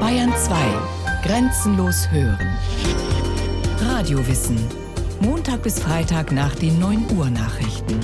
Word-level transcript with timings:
Bayern 0.00 0.32
2. 0.34 0.54
Grenzenlos 1.24 2.10
hören. 2.10 2.56
Radiowissen. 3.80 4.58
Montag 5.20 5.62
bis 5.62 5.78
Freitag 5.78 6.32
nach 6.32 6.54
den 6.54 6.78
9 6.78 7.06
Uhr 7.18 7.28
Nachrichten. 7.28 8.00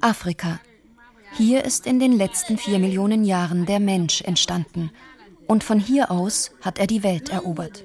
Afrika. 0.00 0.60
Hier 1.34 1.64
ist 1.64 1.86
in 1.86 2.00
den 2.00 2.16
letzten 2.16 2.58
vier 2.58 2.80
Millionen 2.80 3.24
Jahren 3.24 3.64
der 3.64 3.78
Mensch 3.78 4.22
entstanden. 4.22 4.90
Und 5.50 5.64
von 5.64 5.80
hier 5.80 6.12
aus 6.12 6.52
hat 6.60 6.78
er 6.78 6.86
die 6.86 7.02
Welt 7.02 7.30
erobert. 7.30 7.84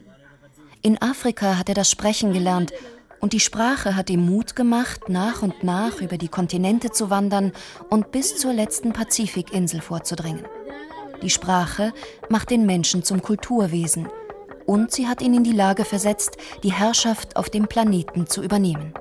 In 0.83 1.01
Afrika 1.01 1.57
hat 1.57 1.67
er 1.67 1.73
das 1.73 1.89
Sprechen 1.89 2.31
gelernt 2.31 2.71
und 3.21 3.33
die 3.33 3.39
Sprache 3.39 3.95
hat 3.95 4.11
ihm 4.11 4.23
Mut 4.23 4.55
gemacht, 4.55 5.09
nach 5.09 5.41
und 5.41 5.63
nach 5.63 5.99
über 5.99 6.19
die 6.19 6.27
Kontinente 6.27 6.91
zu 6.91 7.09
wandern 7.09 7.53
und 7.89 8.11
bis 8.11 8.37
zur 8.37 8.53
letzten 8.53 8.93
Pazifikinsel 8.93 9.81
vorzudringen. 9.81 10.45
Die 11.23 11.31
Sprache 11.31 11.91
macht 12.29 12.51
den 12.51 12.67
Menschen 12.67 13.01
zum 13.01 13.23
Kulturwesen 13.23 14.09
und 14.67 14.91
sie 14.91 15.07
hat 15.07 15.23
ihn 15.23 15.33
in 15.33 15.43
die 15.43 15.51
Lage 15.51 15.85
versetzt, 15.85 16.37
die 16.61 16.71
Herrschaft 16.71 17.35
auf 17.35 17.49
dem 17.49 17.65
Planeten 17.65 18.27
zu 18.27 18.43
übernehmen. 18.43 18.93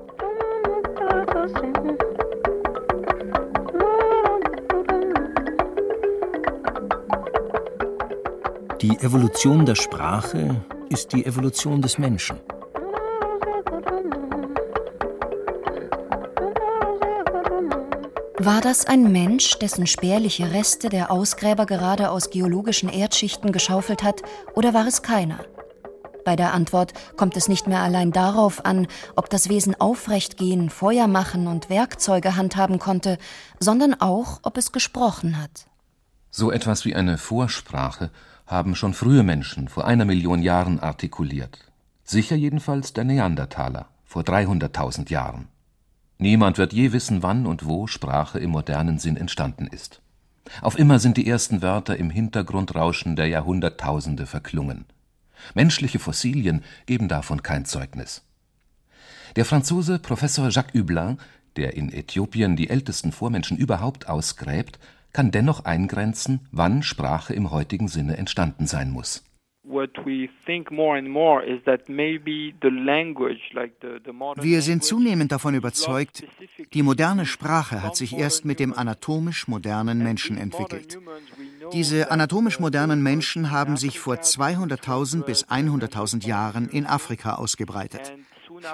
Die 8.85 8.99
Evolution 8.99 9.65
der 9.65 9.73
Sprache 9.73 10.63
ist 10.89 11.11
die 11.11 11.25
Evolution 11.25 11.81
des 11.81 11.97
Menschen. 11.97 12.39
War 18.37 18.61
das 18.61 18.85
ein 18.85 19.11
Mensch, 19.11 19.57
dessen 19.57 19.87
spärliche 19.87 20.51
Reste 20.51 20.89
der 20.89 21.09
Ausgräber 21.09 21.65
gerade 21.65 22.11
aus 22.11 22.29
geologischen 22.29 22.87
Erdschichten 22.87 23.51
geschaufelt 23.51 24.03
hat, 24.03 24.21
oder 24.53 24.75
war 24.75 24.85
es 24.85 25.01
keiner? 25.01 25.39
Bei 26.23 26.35
der 26.35 26.53
Antwort 26.53 26.93
kommt 27.17 27.35
es 27.37 27.47
nicht 27.47 27.65
mehr 27.65 27.79
allein 27.79 28.11
darauf 28.11 28.65
an, 28.65 28.85
ob 29.15 29.31
das 29.31 29.49
Wesen 29.49 29.73
aufrecht 29.81 30.37
gehen, 30.37 30.69
Feuer 30.69 31.07
machen 31.07 31.47
und 31.47 31.71
Werkzeuge 31.71 32.35
handhaben 32.35 32.77
konnte, 32.77 33.17
sondern 33.59 33.95
auch, 33.95 34.41
ob 34.43 34.59
es 34.59 34.71
gesprochen 34.71 35.41
hat. 35.41 35.65
So 36.29 36.51
etwas 36.51 36.85
wie 36.85 36.93
eine 36.93 37.17
Vorsprache 37.17 38.11
haben 38.45 38.75
schon 38.75 38.93
frühe 38.93 39.23
Menschen 39.23 39.67
vor 39.67 39.85
einer 39.85 40.05
Million 40.05 40.41
Jahren 40.41 40.79
artikuliert. 40.79 41.59
Sicher 42.03 42.35
jedenfalls 42.35 42.93
der 42.93 43.03
Neandertaler 43.03 43.87
vor 44.03 44.21
300.000 44.21 45.09
Jahren. 45.09 45.47
Niemand 46.17 46.57
wird 46.57 46.71
je 46.71 46.93
wissen, 46.93 47.23
wann 47.23 47.45
und 47.45 47.65
wo 47.65 47.87
Sprache 47.87 48.39
im 48.39 48.51
modernen 48.51 48.99
Sinn 48.99 49.17
entstanden 49.17 49.67
ist. 49.67 50.01
Auf 50.61 50.77
immer 50.77 50.99
sind 50.99 51.17
die 51.17 51.27
ersten 51.27 51.61
Wörter 51.61 51.97
im 51.97 52.09
Hintergrundrauschen 52.09 53.15
der 53.15 53.27
Jahrhunderttausende 53.27 54.25
verklungen. 54.25 54.85
Menschliche 55.53 55.99
Fossilien 55.99 56.63
geben 56.85 57.07
davon 57.07 57.43
kein 57.43 57.65
Zeugnis. 57.65 58.23
Der 59.35 59.45
Franzose 59.45 59.99
Professor 59.99 60.49
Jacques 60.49 60.79
Hublin, 60.79 61.17
der 61.57 61.75
in 61.75 61.91
Äthiopien 61.91 62.55
die 62.55 62.69
ältesten 62.69 63.11
Vormenschen 63.11 63.57
überhaupt 63.57 64.07
ausgräbt, 64.07 64.79
kann 65.15 65.31
dennoch 65.31 65.63
eingrenzen, 65.63 66.41
wann 66.51 66.83
Sprache 66.83 67.33
im 67.33 67.49
heutigen 67.49 67.87
Sinne 67.87 68.17
entstanden 68.17 68.67
sein 68.67 68.91
muss. 68.91 69.23
Wir 69.63 70.31
sind 74.61 74.83
zunehmend 74.83 75.31
davon 75.31 75.55
überzeugt, 75.55 76.25
die 76.73 76.83
moderne 76.83 77.25
Sprache 77.25 77.81
hat 77.81 77.95
sich 77.95 78.17
erst 78.17 78.43
mit 78.43 78.59
dem 78.59 78.73
anatomisch 78.73 79.47
modernen 79.47 79.99
Menschen 79.99 80.37
entwickelt. 80.37 80.99
Diese 81.71 82.11
anatomisch 82.11 82.59
modernen 82.59 83.01
Menschen 83.01 83.51
haben 83.51 83.77
sich 83.77 83.99
vor 83.99 84.15
200.000 84.15 85.23
bis 85.23 85.47
100.000 85.47 86.27
Jahren 86.27 86.67
in 86.67 86.85
Afrika 86.85 87.35
ausgebreitet. 87.35 88.13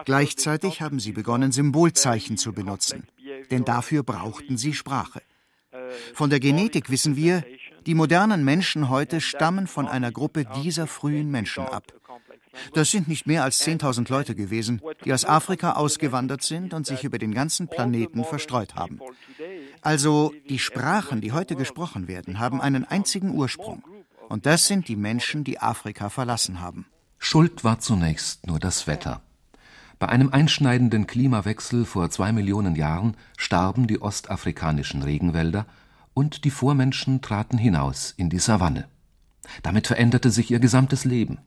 Gleichzeitig 0.05 0.81
haben 0.81 0.99
sie 0.99 1.11
begonnen, 1.11 1.51
Symbolzeichen 1.51 2.37
zu 2.37 2.51
benutzen, 2.51 3.03
denn 3.51 3.63
dafür 3.63 4.01
brauchten 4.01 4.57
sie 4.57 4.73
Sprache. 4.73 5.21
Von 6.13 6.29
der 6.29 6.39
Genetik 6.39 6.89
wissen 6.89 7.15
wir, 7.15 7.43
die 7.85 7.95
modernen 7.95 8.43
Menschen 8.43 8.89
heute 8.89 9.21
stammen 9.21 9.67
von 9.67 9.87
einer 9.87 10.11
Gruppe 10.11 10.45
dieser 10.63 10.87
frühen 10.87 11.31
Menschen 11.31 11.65
ab. 11.65 11.93
Das 12.73 12.91
sind 12.91 13.07
nicht 13.07 13.27
mehr 13.27 13.43
als 13.43 13.65
10.000 13.65 14.11
Leute 14.11 14.35
gewesen, 14.35 14.81
die 15.05 15.13
aus 15.13 15.25
Afrika 15.25 15.73
ausgewandert 15.73 16.43
sind 16.43 16.73
und 16.73 16.85
sich 16.85 17.03
über 17.03 17.17
den 17.17 17.33
ganzen 17.33 17.67
Planeten 17.67 18.23
verstreut 18.23 18.75
haben. 18.75 18.99
Also 19.81 20.33
die 20.49 20.59
Sprachen, 20.59 21.21
die 21.21 21.31
heute 21.31 21.55
gesprochen 21.55 22.07
werden, 22.07 22.39
haben 22.39 22.61
einen 22.61 22.85
einzigen 22.85 23.31
Ursprung. 23.31 23.83
Und 24.29 24.45
das 24.45 24.67
sind 24.67 24.87
die 24.87 24.95
Menschen, 24.95 25.43
die 25.43 25.59
Afrika 25.59 26.09
verlassen 26.09 26.59
haben. 26.59 26.85
Schuld 27.17 27.63
war 27.63 27.79
zunächst 27.79 28.45
nur 28.47 28.59
das 28.59 28.87
Wetter. 28.87 29.21
Bei 30.01 30.09
einem 30.09 30.29
einschneidenden 30.29 31.05
Klimawechsel 31.05 31.85
vor 31.85 32.09
zwei 32.09 32.31
Millionen 32.31 32.75
Jahren 32.75 33.15
starben 33.37 33.85
die 33.85 34.01
ostafrikanischen 34.01 35.03
Regenwälder 35.03 35.67
und 36.15 36.43
die 36.43 36.49
Vormenschen 36.49 37.21
traten 37.21 37.59
hinaus 37.59 38.11
in 38.17 38.31
die 38.31 38.39
Savanne. 38.39 38.87
Damit 39.61 39.85
veränderte 39.85 40.31
sich 40.31 40.49
ihr 40.49 40.59
gesamtes 40.59 41.05
Leben. 41.05 41.37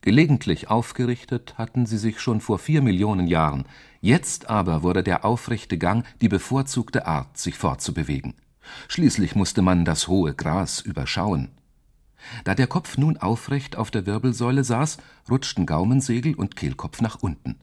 Gelegentlich 0.00 0.68
aufgerichtet 0.68 1.54
hatten 1.58 1.86
sie 1.86 1.98
sich 1.98 2.18
schon 2.18 2.40
vor 2.40 2.58
vier 2.58 2.82
Millionen 2.82 3.28
Jahren, 3.28 3.66
jetzt 4.00 4.50
aber 4.50 4.82
wurde 4.82 5.04
der 5.04 5.24
aufrechte 5.24 5.78
Gang 5.78 6.04
die 6.20 6.28
bevorzugte 6.28 7.06
Art, 7.06 7.38
sich 7.38 7.54
fortzubewegen. 7.54 8.34
Schließlich 8.88 9.36
musste 9.36 9.62
man 9.62 9.84
das 9.84 10.08
hohe 10.08 10.34
Gras 10.34 10.80
überschauen. 10.80 11.52
Da 12.42 12.56
der 12.56 12.66
Kopf 12.66 12.98
nun 12.98 13.16
aufrecht 13.16 13.76
auf 13.76 13.92
der 13.92 14.06
Wirbelsäule 14.06 14.64
saß, 14.64 14.98
rutschten 15.30 15.66
Gaumensegel 15.66 16.34
und 16.34 16.56
Kehlkopf 16.56 17.00
nach 17.00 17.22
unten. 17.22 17.60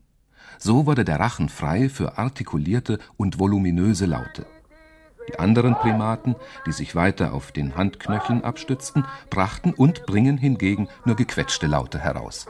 So 0.58 0.86
wurde 0.86 1.06
der 1.06 1.19
Rachen 1.19 1.50
frei 1.50 1.90
für 1.90 2.18
artikulierte 2.18 3.00
und 3.18 3.40
voluminöse 3.40 4.06
Laute. 4.06 4.46
Die 5.30 5.40
anderen 5.40 5.75
Primaten, 5.75 6.36
die 6.66 6.72
sich 6.72 6.96
weiter 6.96 7.34
auf 7.34 7.52
den 7.52 7.75
Handknöcheln 7.75 8.44
abstützten, 8.44 9.06
brachten 9.30 9.74
und 9.74 10.06
bringen 10.06 10.38
hingegen 10.38 10.90
nur 11.06 11.16
gequetschte 11.16 11.68
Laute 11.68 12.00
heraus. 12.00 12.47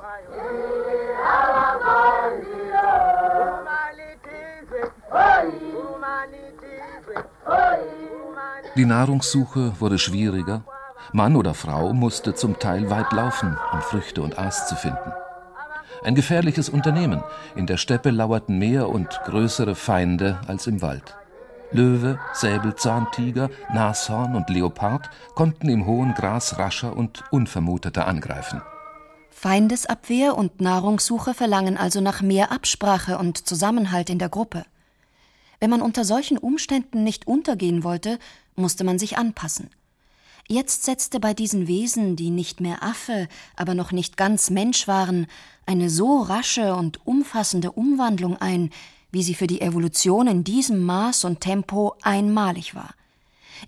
Die 8.75 8.85
Nahrungssuche 8.85 9.79
wurde 9.79 9.99
schwieriger. 9.99 10.63
Mann 11.11 11.35
oder 11.35 11.53
Frau 11.53 11.93
musste 11.93 12.33
zum 12.33 12.57
Teil 12.57 12.89
weit 12.89 13.11
laufen, 13.11 13.55
um 13.71 13.81
Früchte 13.81 14.23
und 14.23 14.39
Aas 14.39 14.67
zu 14.67 14.75
finden. 14.75 15.13
Ein 16.03 16.15
gefährliches 16.15 16.67
Unternehmen. 16.67 17.23
In 17.55 17.65
der 17.65 17.77
Steppe 17.77 18.09
lauerten 18.09 18.57
mehr 18.57 18.89
und 18.89 19.07
größere 19.25 19.73
Feinde 19.73 20.39
als 20.47 20.67
im 20.67 20.81
Wald. 20.81 21.15
Löwe, 21.71 22.19
Säbelzahntiger, 22.33 23.49
Nashorn 23.73 24.35
und 24.35 24.49
Leopard 24.49 25.09
konnten 25.33 25.69
im 25.69 25.85
hohen 25.85 26.13
Gras 26.13 26.59
rascher 26.59 26.95
und 26.95 27.23
unvermuteter 27.31 28.05
angreifen. 28.05 28.61
Feindesabwehr 29.31 30.37
und 30.37 30.61
Nahrungssuche 30.61 31.33
verlangen 31.33 31.77
also 31.77 32.01
nach 32.01 32.21
mehr 32.21 32.51
Absprache 32.51 33.17
und 33.17 33.47
Zusammenhalt 33.47 34.09
in 34.09 34.19
der 34.19 34.29
Gruppe. 34.29 34.65
Wenn 35.59 35.69
man 35.69 35.81
unter 35.81 36.03
solchen 36.03 36.37
Umständen 36.37 37.03
nicht 37.03 37.27
untergehen 37.27 37.83
wollte, 37.83 38.19
musste 38.55 38.83
man 38.83 38.99
sich 38.99 39.17
anpassen. 39.17 39.69
Jetzt 40.47 40.83
setzte 40.83 41.19
bei 41.19 41.33
diesen 41.33 41.67
Wesen, 41.67 42.15
die 42.15 42.29
nicht 42.29 42.59
mehr 42.59 42.83
Affe, 42.83 43.27
aber 43.55 43.75
noch 43.75 43.91
nicht 43.91 44.17
ganz 44.17 44.49
Mensch 44.49 44.87
waren, 44.87 45.27
eine 45.65 45.89
so 45.89 46.19
rasche 46.19 46.75
und 46.75 47.05
umfassende 47.07 47.71
Umwandlung 47.71 48.37
ein, 48.37 48.69
wie 49.11 49.23
sie 49.23 49.35
für 49.35 49.47
die 49.47 49.61
Evolution 49.61 50.27
in 50.27 50.43
diesem 50.43 50.83
Maß 50.83 51.23
und 51.25 51.39
Tempo 51.39 51.95
einmalig 52.01 52.75
war. 52.75 52.93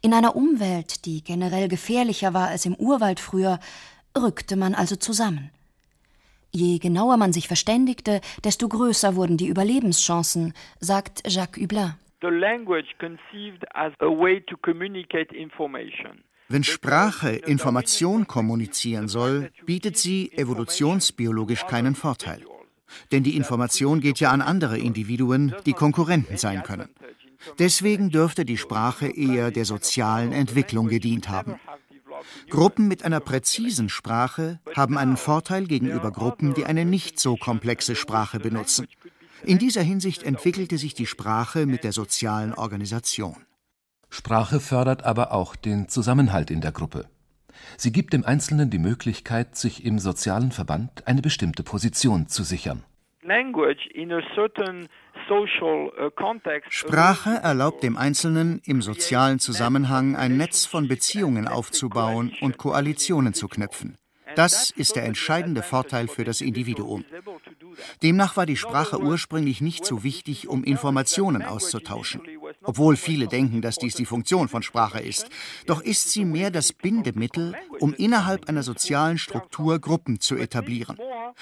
In 0.01 0.13
einer 0.13 0.35
Umwelt, 0.35 1.05
die 1.05 1.23
generell 1.23 1.69
gefährlicher 1.69 2.33
war 2.33 2.49
als 2.49 2.65
im 2.65 2.75
Urwald 2.75 3.19
früher, 3.19 3.59
rückte 4.17 4.57
man 4.57 4.75
also 4.75 4.95
zusammen. 4.95 5.51
Je 6.51 6.79
genauer 6.79 7.17
man 7.17 7.33
sich 7.33 7.47
verständigte, 7.47 8.21
desto 8.43 8.67
größer 8.67 9.15
wurden 9.15 9.37
die 9.37 9.47
Überlebenschancen, 9.47 10.53
sagt 10.79 11.23
Jacques 11.27 11.61
Hublin. 11.61 11.93
The 12.21 12.29
language 12.29 12.97
conceived 12.97 13.65
as 13.73 13.93
a 13.99 14.07
way 14.07 14.41
to 14.41 14.57
communicate 14.57 15.35
information. 15.35 16.23
Wenn 16.47 16.63
Sprache 16.63 17.31
Information 17.31 18.27
kommunizieren 18.27 19.07
soll, 19.07 19.51
bietet 19.65 19.97
sie 19.97 20.31
evolutionsbiologisch 20.33 21.65
keinen 21.65 21.95
Vorteil. 21.95 22.43
Denn 23.11 23.23
die 23.23 23.35
Information 23.35 23.99
geht 23.99 24.19
ja 24.19 24.31
an 24.31 24.41
andere 24.41 24.77
Individuen, 24.77 25.55
die 25.65 25.73
Konkurrenten 25.73 26.37
sein 26.37 26.61
können. 26.63 26.89
Deswegen 27.59 28.09
dürfte 28.09 28.45
die 28.45 28.57
Sprache 28.57 29.07
eher 29.07 29.51
der 29.51 29.65
sozialen 29.65 30.31
Entwicklung 30.31 30.87
gedient 30.87 31.29
haben. 31.29 31.55
Gruppen 32.49 32.87
mit 32.87 33.03
einer 33.03 33.19
präzisen 33.19 33.89
Sprache 33.89 34.59
haben 34.75 34.97
einen 34.97 35.17
Vorteil 35.17 35.65
gegenüber 35.65 36.11
Gruppen, 36.11 36.53
die 36.53 36.65
eine 36.65 36.85
nicht 36.85 37.19
so 37.19 37.35
komplexe 37.35 37.95
Sprache 37.95 38.39
benutzen. 38.39 38.87
In 39.43 39.57
dieser 39.57 39.81
Hinsicht 39.81 40.23
entwickelte 40.23 40.77
sich 40.77 40.93
die 40.93 41.05
Sprache 41.05 41.65
mit 41.65 41.83
der 41.83 41.91
sozialen 41.91 42.53
Organisation. 42.53 43.35
Sprache 44.17 44.61
fördert 44.61 45.03
aber 45.03 45.33
auch 45.33 45.57
den 45.57 45.89
Zusammenhalt 45.89 46.49
in 46.49 46.61
der 46.61 46.71
Gruppe. 46.71 47.05
Sie 47.75 47.91
gibt 47.91 48.13
dem 48.13 48.23
Einzelnen 48.23 48.69
die 48.69 48.79
Möglichkeit, 48.79 49.57
sich 49.57 49.83
im 49.83 49.99
sozialen 49.99 50.53
Verband 50.53 51.05
eine 51.05 51.21
bestimmte 51.21 51.63
Position 51.63 52.27
zu 52.27 52.43
sichern. 52.43 52.85
Sprache 56.69 57.29
erlaubt 57.43 57.83
dem 57.83 57.97
Einzelnen, 57.97 58.61
im 58.63 58.81
sozialen 58.81 59.39
Zusammenhang 59.39 60.15
ein 60.15 60.37
Netz 60.37 60.65
von 60.65 60.87
Beziehungen 60.87 61.49
aufzubauen 61.49 62.31
und 62.39 62.57
Koalitionen 62.57 63.33
zu 63.33 63.49
knüpfen. 63.49 63.97
Das 64.35 64.69
ist 64.69 64.95
der 64.95 65.05
entscheidende 65.05 65.61
Vorteil 65.61 66.07
für 66.07 66.23
das 66.23 66.41
Individuum. 66.41 67.03
Demnach 68.03 68.37
war 68.37 68.45
die 68.45 68.57
Sprache 68.57 68.99
ursprünglich 68.99 69.61
nicht 69.61 69.85
so 69.85 70.03
wichtig, 70.03 70.47
um 70.47 70.63
Informationen 70.63 71.43
auszutauschen. 71.43 72.21
Obwohl 72.65 72.95
viele 72.95 73.27
denken, 73.27 73.61
dass 73.61 73.77
dies 73.77 73.95
die 73.95 74.05
Funktion 74.05 74.47
von 74.47 74.63
Sprache 74.63 74.99
ist. 74.99 75.29
Doch 75.65 75.81
ist 75.81 76.09
sie 76.09 76.25
mehr 76.25 76.51
das 76.51 76.73
Bindemittel, 76.73 77.55
um 77.79 77.93
innerhalb 77.93 78.49
einer 78.49 78.63
sozialen 78.63 79.17
Struktur 79.17 79.79
Gruppen 79.79 80.19
zu 80.19 80.35
etablieren, 80.35 80.97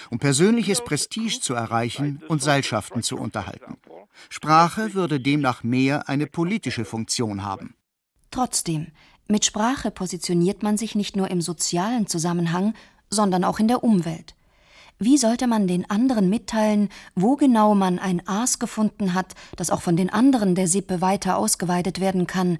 um 0.10 0.20
persönliches 0.20 0.84
Prestige 0.84 1.40
zu 1.40 1.54
erreichen 1.54 2.22
und 2.28 2.42
Seilschaften 2.42 3.04
zu 3.04 3.18
unterhalten. 3.18 3.78
Sprache 4.30 4.94
würde 4.94 5.20
demnach 5.20 5.64
mehr 5.64 6.10
eine 6.10 6.28
politische 6.28 6.86
Funktion 6.86 7.44
haben. 7.44 7.76
Trotzdem, 8.32 8.88
mit 9.28 9.46
Sprache 9.46 9.92
positioniert 9.92 10.64
man 10.64 10.78
sich 10.78 10.96
nicht 10.96 11.16
nur 11.16 11.30
im 11.32 11.42
sozialen 11.42 12.08
Zusammenhang, 12.08 12.74
sondern 13.10 13.44
auch 13.44 13.60
in 13.60 13.68
der 13.68 13.84
Umwelt. 13.84 14.36
Wie 15.06 15.18
sollte 15.18 15.48
man 15.48 15.68
den 15.68 15.90
anderen 15.90 16.30
mitteilen, 16.30 16.88
wo 17.14 17.36
genau 17.36 17.76
man 17.76 18.00
ein 18.00 18.26
Aas 18.26 18.58
gefunden 18.58 19.14
hat, 19.14 19.36
das 19.58 19.70
auch 19.70 19.82
von 19.82 19.98
den 19.98 20.10
anderen 20.10 20.56
der 20.56 20.70
Sippe 20.70 21.02
weiter 21.02 21.36
ausgeweidet 21.36 22.00
werden 22.00 22.26
kann, 22.26 22.58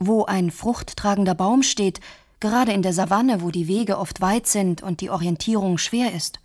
wo 0.00 0.24
ein 0.24 0.50
fruchttragender 0.50 1.36
Baum 1.36 1.62
steht, 1.62 2.00
gerade 2.40 2.72
in 2.72 2.82
der 2.82 2.92
Savanne, 2.92 3.42
wo 3.42 3.52
die 3.52 3.68
Wege 3.68 3.96
oft 3.96 4.20
weit 4.20 4.48
sind 4.48 4.82
und 4.82 5.02
die 5.02 5.10
Orientierung 5.10 5.78
schwer 5.78 6.12
ist? 6.12 6.40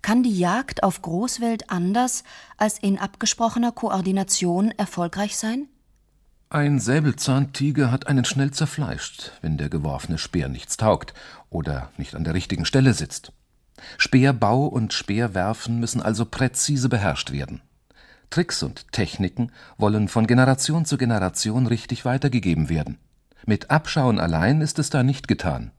Kann 0.00 0.22
die 0.22 0.38
Jagd 0.38 0.84
auf 0.84 1.02
Großwelt 1.02 1.68
anders 1.68 2.22
als 2.56 2.78
in 2.78 3.00
abgesprochener 3.00 3.72
Koordination 3.72 4.70
erfolgreich 4.70 5.36
sein? 5.36 5.66
Ein 6.50 6.78
Säbelzahntiger 6.78 7.90
hat 7.90 8.06
einen 8.06 8.24
schnell 8.24 8.52
zerfleischt, 8.52 9.32
wenn 9.40 9.58
der 9.58 9.70
geworfene 9.70 10.18
Speer 10.18 10.48
nichts 10.48 10.76
taugt 10.76 11.14
oder 11.50 11.90
nicht 11.96 12.14
an 12.14 12.22
der 12.22 12.34
richtigen 12.34 12.64
Stelle 12.64 12.94
sitzt. 12.94 13.32
Speerbau 13.98 14.66
und 14.66 14.92
Speerwerfen 14.92 15.80
müssen 15.80 16.02
also 16.02 16.24
präzise 16.24 16.88
beherrscht 16.88 17.32
werden. 17.32 17.60
Tricks 18.30 18.62
und 18.62 18.90
Techniken 18.92 19.52
wollen 19.76 20.08
von 20.08 20.26
Generation 20.26 20.84
zu 20.84 20.96
Generation 20.96 21.66
richtig 21.66 22.04
weitergegeben 22.04 22.68
werden. 22.68 22.98
Mit 23.46 23.70
Abschauen 23.70 24.18
allein 24.18 24.60
ist 24.60 24.78
es 24.78 24.90
da 24.90 25.02
nicht 25.02 25.28
getan. 25.28 25.70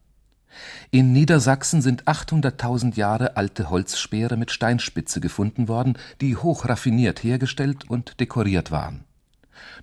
In 0.92 1.14
Niedersachsen 1.14 1.82
sind 1.82 2.04
800.000 2.04 2.96
Jahre 2.96 3.38
alte 3.38 3.70
Holzspeere 3.70 4.38
mit 4.38 4.52
Steinspitze 4.52 5.20
gefunden 5.20 5.68
worden, 5.68 5.98
die 6.22 6.38
hochraffiniert 6.38 7.24
hergestellt 7.24 7.90
und 7.90 8.20
dekoriert 8.20 8.70
waren. 8.70 9.04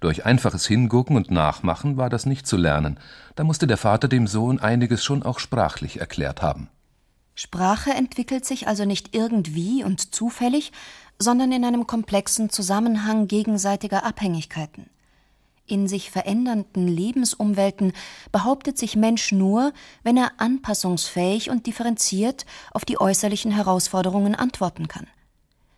Durch 0.00 0.26
einfaches 0.26 0.67
Hingucken 0.67 1.17
und 1.17 1.31
Nachmachen 1.31 1.96
war 1.96 2.11
das 2.11 2.26
nicht 2.26 2.46
zu 2.46 2.56
lernen, 2.56 2.99
da 3.34 3.44
musste 3.44 3.67
der 3.67 3.76
Vater 3.76 4.08
dem 4.08 4.26
Sohn 4.26 4.61
einiges 4.61 5.05
schon 5.05 5.22
auch 5.22 5.38
sprachlich 5.38 6.00
erklärt 6.00 6.43
haben. 6.43 6.69
Sprache 7.43 7.93
entwickelt 7.93 8.45
sich 8.45 8.69
also 8.69 8.85
nicht 8.85 9.15
irgendwie 9.15 9.83
und 9.83 10.15
zufällig, 10.15 10.73
sondern 11.19 11.53
in 11.53 11.65
einem 11.65 11.87
komplexen 11.87 12.51
Zusammenhang 12.51 13.29
gegenseitiger 13.29 14.05
Abhängigkeiten. 14.05 14.91
In 15.67 15.89
sich 15.89 16.11
verändernden 16.11 16.87
Lebensumwelten 16.87 17.95
behauptet 18.31 18.77
sich 18.77 18.95
Mensch 18.95 19.33
nur, 19.33 19.73
wenn 20.03 20.19
er 20.19 20.33
anpassungsfähig 20.37 21.49
und 21.49 21.67
differenziert 21.67 22.45
auf 22.73 22.85
die 22.85 23.01
äußerlichen 23.01 23.53
Herausforderungen 23.53 24.35
antworten 24.35 24.87
kann. 24.87 25.07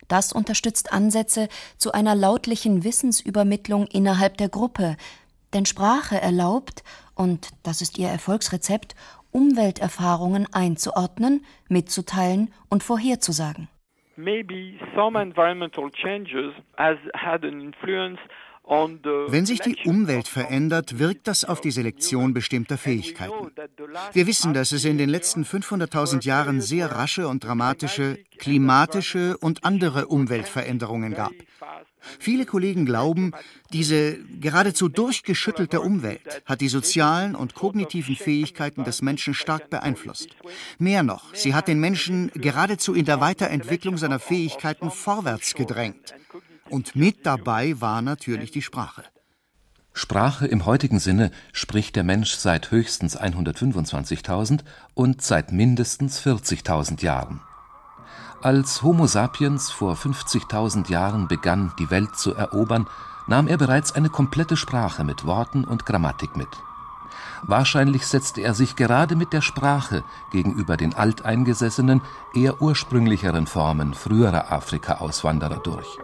Das 0.08 0.32
unterstützt 0.32 0.92
Ansätze 0.92 1.48
zu 1.78 1.92
einer 1.92 2.16
lautlichen 2.16 2.82
Wissensübermittlung 2.82 3.86
innerhalb 3.86 4.36
der 4.36 4.48
Gruppe, 4.48 4.96
denn 5.52 5.64
Sprache 5.64 6.20
erlaubt, 6.20 6.82
und 7.14 7.50
das 7.62 7.82
ist 7.82 7.98
ihr 7.98 8.08
Erfolgsrezept, 8.08 8.96
Umwelterfahrungen 9.32 10.46
einzuordnen, 10.52 11.44
mitzuteilen 11.68 12.52
und 12.68 12.82
vorherzusagen. 12.82 13.68
Maybe 14.16 14.78
some 14.94 15.18
environmental 15.18 15.90
changes 15.90 16.52
has 16.76 16.98
had 17.14 17.44
an 17.44 17.60
influence 17.60 18.20
wenn 18.64 19.44
sich 19.44 19.60
die 19.60 19.76
Umwelt 19.84 20.28
verändert, 20.28 20.98
wirkt 20.98 21.26
das 21.26 21.44
auf 21.44 21.60
die 21.60 21.70
Selektion 21.70 22.32
bestimmter 22.32 22.78
Fähigkeiten. 22.78 23.50
Wir 24.12 24.26
wissen, 24.26 24.54
dass 24.54 24.72
es 24.72 24.84
in 24.84 24.98
den 24.98 25.08
letzten 25.08 25.44
500.000 25.44 26.24
Jahren 26.24 26.60
sehr 26.60 26.90
rasche 26.92 27.28
und 27.28 27.44
dramatische 27.44 28.18
klimatische 28.38 29.36
und 29.38 29.64
andere 29.64 30.06
Umweltveränderungen 30.06 31.14
gab. 31.14 31.32
Viele 32.18 32.44
Kollegen 32.44 32.84
glauben, 32.84 33.32
diese 33.72 34.18
geradezu 34.40 34.88
durchgeschüttelte 34.88 35.80
Umwelt 35.80 36.42
hat 36.44 36.60
die 36.60 36.68
sozialen 36.68 37.36
und 37.36 37.54
kognitiven 37.54 38.16
Fähigkeiten 38.16 38.82
des 38.82 39.00
Menschen 39.02 39.34
stark 39.34 39.70
beeinflusst. 39.70 40.30
Mehr 40.78 41.04
noch, 41.04 41.32
sie 41.34 41.54
hat 41.54 41.68
den 41.68 41.78
Menschen 41.78 42.32
geradezu 42.34 42.94
in 42.94 43.04
der 43.04 43.20
Weiterentwicklung 43.20 43.96
seiner 43.96 44.18
Fähigkeiten 44.18 44.90
vorwärts 44.90 45.54
gedrängt. 45.54 46.14
Und 46.72 46.96
mit 46.96 47.26
dabei 47.26 47.78
war 47.82 48.00
natürlich 48.00 48.50
die 48.50 48.62
Sprache. 48.62 49.04
Sprache 49.92 50.46
im 50.46 50.64
heutigen 50.64 51.00
Sinne 51.00 51.30
spricht 51.52 51.96
der 51.96 52.02
Mensch 52.02 52.32
seit 52.32 52.70
höchstens 52.70 53.20
125.000 53.20 54.60
und 54.94 55.20
seit 55.20 55.52
mindestens 55.52 56.18
40.000 56.24 57.02
Jahren. 57.02 57.40
Als 58.40 58.82
Homo 58.82 59.06
sapiens 59.06 59.70
vor 59.70 59.96
50.000 59.96 60.90
Jahren 60.90 61.28
begann, 61.28 61.74
die 61.78 61.90
Welt 61.90 62.16
zu 62.16 62.34
erobern, 62.34 62.86
nahm 63.26 63.48
er 63.48 63.58
bereits 63.58 63.92
eine 63.92 64.08
komplette 64.08 64.56
Sprache 64.56 65.04
mit 65.04 65.26
Worten 65.26 65.64
und 65.64 65.84
Grammatik 65.84 66.38
mit. 66.38 66.48
Wahrscheinlich 67.42 68.06
setzte 68.06 68.40
er 68.40 68.54
sich 68.54 68.76
gerade 68.76 69.14
mit 69.14 69.34
der 69.34 69.42
Sprache 69.42 70.04
gegenüber 70.30 70.78
den 70.78 70.94
alteingesessenen, 70.94 72.00
eher 72.34 72.62
ursprünglicheren 72.62 73.46
Formen 73.46 73.92
früherer 73.92 74.50
Afrika-Auswanderer 74.50 75.58
durch. 75.58 75.98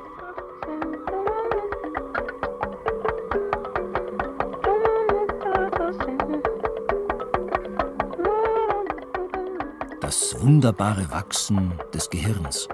Das 10.08 10.34
wunderbare 10.40 11.10
Wachsen 11.10 11.78
des 11.92 12.08
Gehirns. 12.08 12.66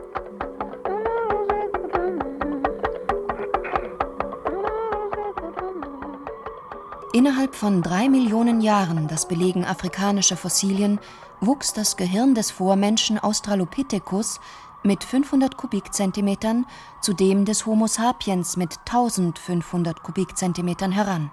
Innerhalb 7.13 7.57
von 7.57 7.83
drei 7.83 8.09
Millionen 8.09 8.61
Jahren, 8.61 9.09
das 9.09 9.27
belegen 9.27 9.65
afrikanische 9.65 10.37
Fossilien, 10.37 11.01
wuchs 11.41 11.73
das 11.73 11.97
Gehirn 11.97 12.37
des 12.37 12.53
Vormenschen 12.53 13.19
Australopithecus 13.19 14.39
mit 14.85 15.03
500 15.03 15.57
Kubikzentimetern 15.57 16.67
zu 17.01 17.15
dem 17.15 17.47
des 17.47 17.67
Homo 17.67 17.89
sapiens 17.89 18.57
mit 18.57 18.79
1500 18.87 20.05
Kubikzentimetern 20.05 20.93
heran. 20.93 21.33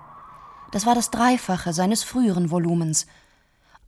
Das 0.71 0.87
war 0.87 0.95
das 0.95 1.11
Dreifache 1.11 1.73
seines 1.73 2.03
früheren 2.03 2.49
Volumens– 2.49 3.05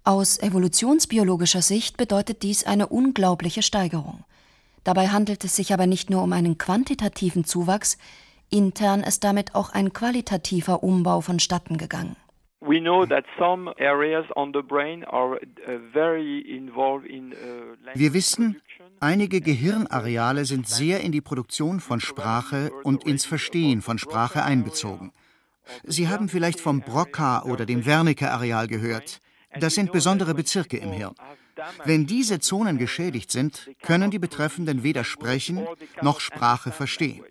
aus 0.04 0.38
evolutionsbiologischer 0.38 1.62
Sicht 1.62 1.98
bedeutet 1.98 2.44
dies 2.44 2.66
eine 2.66 2.88
unglaubliche 2.88 3.62
Steigerung. 3.62 4.24
Dabei 4.84 5.08
handelt 5.08 5.44
es 5.46 5.56
sich 5.56 5.74
aber 5.74 5.88
nicht 5.88 6.10
nur 6.10 6.24
um 6.24 6.34
einen 6.34 6.58
quantitativen 6.58 7.46
Zuwachs, 7.46 7.98
intern 8.50 9.02
ist 9.02 9.24
damit 9.24 9.56
auch 9.56 9.70
ein 9.70 9.94
qualitativer 9.94 10.84
Umbau 10.84 11.22
vonstatten 11.22 11.78
gegangen. 11.78 12.18
Uh, 12.62 12.68
uh, 12.68 12.78
Wir 17.94 18.14
wissen, 18.14 18.62
einige 19.00 19.42
Gehirnareale 19.42 20.46
sind 20.46 20.68
sehr 20.68 21.02
in 21.02 21.12
die 21.12 21.22
Produktion 21.22 21.80
von 21.80 22.00
Sprache 22.00 22.72
und 22.84 23.06
ins 23.06 23.26
Verstehen 23.26 23.82
von 23.82 23.98
Sprache 23.98 24.44
einbezogen. 24.44 25.12
Sie 25.84 26.08
haben 26.08 26.30
vielleicht 26.30 26.60
vom 26.60 26.82
Broca 26.82 27.44
oder 27.44 27.66
dem 27.66 27.86
Wernicke-Areal 27.86 28.68
gehört. 28.68 29.20
Das 29.60 29.76
sind 29.76 29.92
besondere 29.92 30.34
Bezirke 30.34 30.78
im 30.78 30.92
Hirn. 30.92 31.16
Wenn 31.86 32.08
diese 32.08 32.40
Zonen 32.40 32.78
geschädigt 32.78 33.32
sind, 33.32 33.70
können 33.82 34.12
die 34.12 34.20
Betreffenden 34.20 34.84
weder 34.84 35.04
sprechen 35.04 35.68
noch 36.02 36.20
Sprache 36.20 36.72
verstehen. 36.72 37.24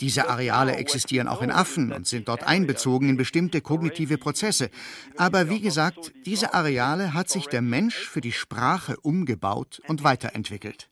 Diese 0.00 0.28
Areale 0.28 0.76
existieren 0.76 1.28
auch 1.28 1.40
in 1.40 1.50
Affen 1.50 1.92
und 1.92 2.06
sind 2.06 2.28
dort 2.28 2.42
einbezogen 2.42 3.08
in 3.08 3.16
bestimmte 3.16 3.60
kognitive 3.60 4.18
Prozesse. 4.18 4.70
Aber 5.16 5.48
wie 5.50 5.60
gesagt, 5.60 6.12
diese 6.26 6.52
Areale 6.52 7.14
hat 7.14 7.28
sich 7.28 7.46
der 7.46 7.62
Mensch 7.62 7.96
für 7.96 8.20
die 8.20 8.32
Sprache 8.32 8.96
umgebaut 9.00 9.80
und 9.86 10.04
weiterentwickelt. 10.04 10.90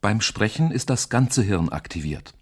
Beim 0.00 0.20
Sprechen 0.20 0.70
ist 0.70 0.90
das 0.90 1.08
ganze 1.08 1.42
Hirn 1.42 1.68
aktiviert. 1.68 2.32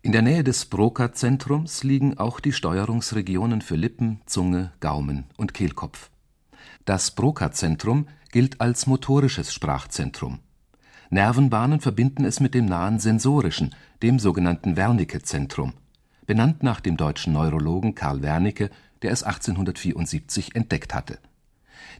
In 0.00 0.12
der 0.12 0.22
Nähe 0.22 0.44
des 0.44 0.66
Broca-Zentrums 0.66 1.82
liegen 1.82 2.18
auch 2.18 2.40
die 2.40 2.52
Steuerungsregionen 2.52 3.62
für 3.62 3.76
Lippen, 3.76 4.20
Zunge, 4.26 4.72
Gaumen 4.80 5.24
und 5.36 5.54
Kehlkopf. 5.54 6.10
Das 6.84 7.12
Broca-Zentrum 7.12 8.08
gilt 8.30 8.60
als 8.60 8.86
motorisches 8.86 9.54
Sprachzentrum. 9.54 10.40
Nervenbahnen 11.08 11.80
verbinden 11.80 12.26
es 12.26 12.40
mit 12.40 12.52
dem 12.54 12.66
nahen 12.66 12.98
sensorischen, 12.98 13.74
dem 14.02 14.18
sogenannten 14.18 14.76
Wernicke-Zentrum, 14.76 15.72
benannt 16.26 16.62
nach 16.62 16.80
dem 16.80 16.98
deutschen 16.98 17.32
Neurologen 17.32 17.94
Karl 17.94 18.20
Wernicke, 18.20 18.70
der 19.00 19.12
es 19.12 19.22
1874 19.22 20.54
entdeckt 20.54 20.94
hatte. 20.94 21.18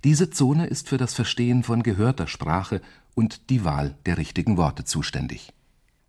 Diese 0.03 0.29
Zone 0.29 0.67
ist 0.67 0.88
für 0.88 0.99
das 0.99 1.14
Verstehen 1.14 1.62
von 1.62 1.83
gehörter 1.83 2.26
Sprache 2.26 2.83
und 3.14 3.49
die 3.49 3.64
Wahl 3.64 3.97
der 4.05 4.19
richtigen 4.19 4.59
Worte 4.59 4.85
zuständig. 4.85 5.55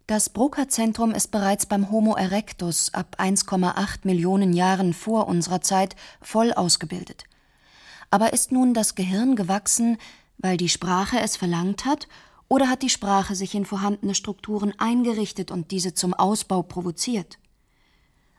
Das 0.07 0.29
Broca-Zentrum 0.29 1.11
ist 1.11 1.31
bereits 1.31 1.65
beim 1.65 1.91
Homo 1.91 2.15
erectus 2.15 2.93
ab 2.93 3.15
1,8 3.19 3.99
Millionen 4.03 4.51
Jahren 4.51 4.93
vor 4.93 5.27
unserer 5.27 5.61
Zeit 5.61 5.95
voll 6.21 6.51
ausgebildet. 6.51 7.23
Aber 8.15 8.31
ist 8.31 8.53
nun 8.53 8.73
das 8.73 8.95
Gehirn 8.95 9.35
gewachsen, 9.35 9.97
weil 10.37 10.55
die 10.55 10.69
Sprache 10.69 11.19
es 11.19 11.35
verlangt 11.35 11.83
hat 11.83 12.07
oder 12.47 12.69
hat 12.69 12.81
die 12.81 12.89
Sprache 12.89 13.35
sich 13.35 13.53
in 13.55 13.65
vorhandene 13.65 14.15
Strukturen 14.15 14.73
eingerichtet 14.77 15.51
und 15.51 15.71
diese 15.71 15.95
zum 15.95 16.13
Ausbau 16.13 16.61
provoziert? 16.61 17.39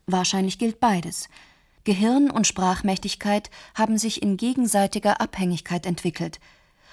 Wahrscheinlich 0.06 0.58
gilt 0.58 0.80
beides. 0.80 1.28
Gehirn 1.84 2.30
und 2.30 2.46
Sprachmächtigkeit 2.46 3.50
haben 3.74 3.98
sich 3.98 4.22
in 4.22 4.38
gegenseitiger 4.38 5.20
Abhängigkeit 5.20 5.84
entwickelt, 5.84 6.40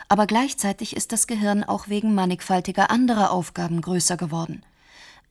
aber 0.09 0.27
gleichzeitig 0.27 0.93
ist 0.93 1.13
das 1.13 1.25
Gehirn 1.25 1.63
auch 1.63 1.87
wegen 1.87 2.13
mannigfaltiger 2.13 2.91
anderer 2.91 3.31
Aufgaben 3.31 3.79
größer 3.79 4.17
geworden. 4.17 4.61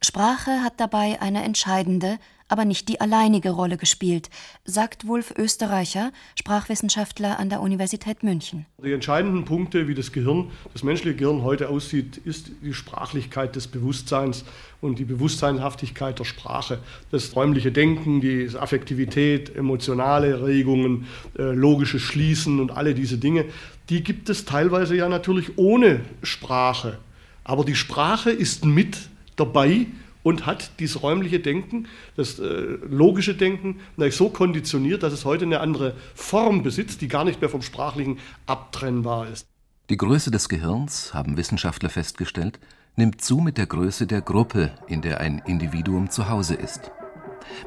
Sprache 0.00 0.62
hat 0.62 0.80
dabei 0.80 1.20
eine 1.20 1.42
entscheidende, 1.42 2.18
aber 2.52 2.66
nicht 2.66 2.90
die 2.90 3.00
alleinige 3.00 3.50
Rolle 3.50 3.78
gespielt, 3.78 4.28
sagt 4.66 5.06
Wulf 5.06 5.32
Österreicher, 5.38 6.12
Sprachwissenschaftler 6.38 7.38
an 7.38 7.48
der 7.48 7.62
Universität 7.62 8.22
München. 8.22 8.66
Die 8.84 8.92
entscheidenden 8.92 9.46
Punkte, 9.46 9.88
wie 9.88 9.94
das 9.94 10.12
Gehirn, 10.12 10.50
das 10.74 10.82
menschliche 10.82 11.16
Gehirn 11.16 11.42
heute 11.42 11.70
aussieht, 11.70 12.18
ist 12.18 12.50
die 12.62 12.74
Sprachlichkeit 12.74 13.56
des 13.56 13.68
Bewusstseins 13.68 14.44
und 14.82 14.98
die 14.98 15.06
Bewusstseinhaftigkeit 15.06 16.18
der 16.18 16.24
Sprache. 16.24 16.80
Das 17.10 17.34
räumliche 17.34 17.72
Denken, 17.72 18.20
die 18.20 18.50
Affektivität, 18.54 19.56
emotionale 19.56 20.44
Regungen, 20.44 21.06
äh, 21.38 21.54
logisches 21.54 22.02
Schließen 22.02 22.60
und 22.60 22.70
alle 22.70 22.92
diese 22.92 23.16
Dinge, 23.16 23.46
die 23.88 24.04
gibt 24.04 24.28
es 24.28 24.44
teilweise 24.44 24.94
ja 24.94 25.08
natürlich 25.08 25.56
ohne 25.56 26.00
Sprache. 26.22 26.98
Aber 27.44 27.64
die 27.64 27.76
Sprache 27.76 28.30
ist 28.30 28.66
mit 28.66 28.98
dabei 29.36 29.86
und 30.22 30.46
hat 30.46 30.78
dieses 30.78 31.02
räumliche 31.02 31.40
Denken, 31.40 31.88
das 32.16 32.38
äh, 32.38 32.78
logische 32.88 33.34
Denken 33.34 33.80
so 34.10 34.28
konditioniert, 34.28 35.02
dass 35.02 35.12
es 35.12 35.24
heute 35.24 35.44
eine 35.44 35.60
andere 35.60 35.94
Form 36.14 36.62
besitzt, 36.62 37.00
die 37.00 37.08
gar 37.08 37.24
nicht 37.24 37.40
mehr 37.40 37.50
vom 37.50 37.62
Sprachlichen 37.62 38.18
abtrennbar 38.46 39.28
ist. 39.28 39.46
Die 39.90 39.96
Größe 39.96 40.30
des 40.30 40.48
Gehirns, 40.48 41.12
haben 41.12 41.36
Wissenschaftler 41.36 41.90
festgestellt, 41.90 42.58
nimmt 42.96 43.20
zu 43.20 43.38
mit 43.38 43.58
der 43.58 43.66
Größe 43.66 44.06
der 44.06 44.20
Gruppe, 44.20 44.72
in 44.86 45.02
der 45.02 45.20
ein 45.20 45.42
Individuum 45.46 46.10
zu 46.10 46.28
Hause 46.28 46.54
ist. 46.54 46.90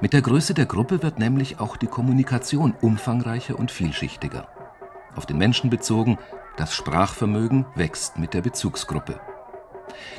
Mit 0.01 0.13
der 0.13 0.21
Größe 0.21 0.53
der 0.53 0.65
Gruppe 0.65 1.03
wird 1.03 1.19
nämlich 1.19 1.59
auch 1.59 1.77
die 1.77 1.87
Kommunikation 1.87 2.73
umfangreicher 2.81 3.59
und 3.59 3.71
vielschichtiger. 3.71 4.47
Auf 5.15 5.25
den 5.25 5.37
Menschen 5.37 5.69
bezogen, 5.69 6.17
das 6.57 6.73
Sprachvermögen 6.73 7.65
wächst 7.75 8.17
mit 8.17 8.33
der 8.33 8.41
Bezugsgruppe. 8.41 9.19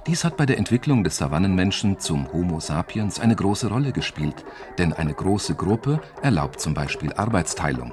Dies 0.07 0.25
hat 0.25 0.37
bei 0.37 0.47
der 0.47 0.59
Entwicklung 0.59 1.05
des 1.05 1.17
Savannenmenschen 1.17 1.99
zum 1.99 2.33
Homo 2.33 2.61
sapiens 2.61 3.19
eine 3.19 3.37
große 3.37 3.69
Rolle 3.69 3.93
gespielt, 3.93 4.45
denn 4.79 4.93
eine 4.93 5.15
große 5.15 5.55
Gruppe 5.55 6.01
erlaubt 6.23 6.61
zum 6.61 6.75
Beispiel 6.75 7.13
Arbeitsteilung. 7.13 7.93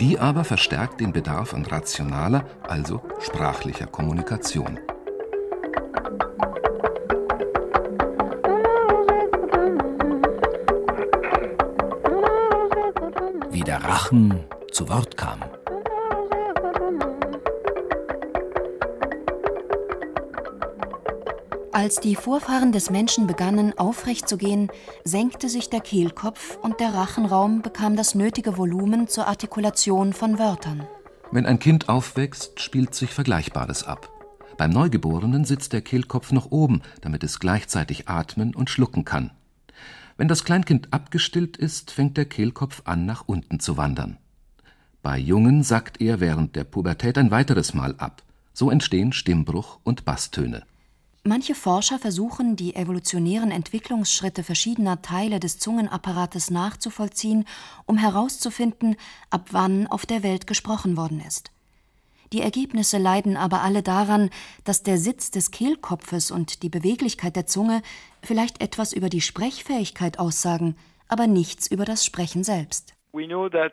Die 0.00 0.18
aber 0.18 0.44
verstärkt 0.44 1.00
den 1.00 1.12
Bedarf 1.12 1.52
an 1.54 1.64
rationaler, 1.64 2.44
also 2.62 3.02
sprachlicher 3.20 3.86
Kommunikation. 3.86 4.78
Wie 13.50 13.60
der 13.60 13.82
Rachen 13.84 14.44
zu 14.72 14.88
Wort 14.88 15.16
kam. 15.16 15.40
Als 21.76 22.00
die 22.00 22.14
Vorfahren 22.14 22.72
des 22.72 22.88
Menschen 22.88 23.26
begannen, 23.26 23.76
aufrecht 23.76 24.30
zu 24.30 24.38
gehen, 24.38 24.70
senkte 25.04 25.50
sich 25.50 25.68
der 25.68 25.80
Kehlkopf 25.80 26.56
und 26.62 26.80
der 26.80 26.94
Rachenraum 26.94 27.60
bekam 27.60 27.96
das 27.96 28.14
nötige 28.14 28.56
Volumen 28.56 29.08
zur 29.08 29.26
Artikulation 29.26 30.14
von 30.14 30.38
Wörtern. 30.38 30.86
Wenn 31.32 31.44
ein 31.44 31.58
Kind 31.58 31.90
aufwächst, 31.90 32.60
spielt 32.60 32.94
sich 32.94 33.10
Vergleichbares 33.10 33.84
ab. 33.84 34.08
Beim 34.56 34.70
Neugeborenen 34.70 35.44
sitzt 35.44 35.74
der 35.74 35.82
Kehlkopf 35.82 36.32
noch 36.32 36.50
oben, 36.50 36.80
damit 37.02 37.22
es 37.22 37.40
gleichzeitig 37.40 38.08
atmen 38.08 38.54
und 38.54 38.70
schlucken 38.70 39.04
kann. 39.04 39.32
Wenn 40.16 40.28
das 40.28 40.44
Kleinkind 40.44 40.94
abgestillt 40.94 41.58
ist, 41.58 41.90
fängt 41.90 42.16
der 42.16 42.24
Kehlkopf 42.24 42.80
an, 42.86 43.04
nach 43.04 43.24
unten 43.26 43.60
zu 43.60 43.76
wandern. 43.76 44.16
Bei 45.02 45.18
Jungen 45.18 45.62
sackt 45.62 46.00
er 46.00 46.20
während 46.20 46.56
der 46.56 46.64
Pubertät 46.64 47.18
ein 47.18 47.30
weiteres 47.30 47.74
Mal 47.74 47.96
ab. 47.98 48.22
So 48.54 48.70
entstehen 48.70 49.12
Stimmbruch 49.12 49.78
und 49.84 50.06
Basstöne. 50.06 50.62
Manche 51.26 51.56
Forscher 51.56 51.98
versuchen, 51.98 52.54
die 52.54 52.76
evolutionären 52.76 53.50
Entwicklungsschritte 53.50 54.44
verschiedener 54.44 55.02
Teile 55.02 55.40
des 55.40 55.58
Zungenapparates 55.58 56.52
nachzuvollziehen, 56.52 57.46
um 57.84 57.98
herauszufinden, 57.98 58.94
ab 59.28 59.48
wann 59.50 59.88
auf 59.88 60.06
der 60.06 60.22
Welt 60.22 60.46
gesprochen 60.46 60.96
worden 60.96 61.20
ist. 61.26 61.50
Die 62.32 62.42
Ergebnisse 62.42 62.98
leiden 62.98 63.36
aber 63.36 63.62
alle 63.62 63.82
daran, 63.82 64.30
dass 64.62 64.84
der 64.84 64.98
Sitz 64.98 65.32
des 65.32 65.50
Kehlkopfes 65.50 66.30
und 66.30 66.62
die 66.62 66.68
Beweglichkeit 66.68 67.34
der 67.34 67.46
Zunge 67.46 67.82
vielleicht 68.22 68.62
etwas 68.62 68.92
über 68.92 69.08
die 69.08 69.20
Sprechfähigkeit 69.20 70.20
aussagen, 70.20 70.76
aber 71.08 71.26
nichts 71.26 71.68
über 71.68 71.84
das 71.84 72.04
Sprechen 72.04 72.44
selbst. 72.44 72.94
We 73.12 73.26
know 73.26 73.48
that 73.48 73.72